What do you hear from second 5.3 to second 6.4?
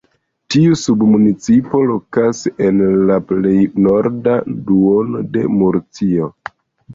de Murcio.